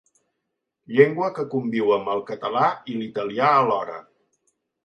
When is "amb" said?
1.97-2.11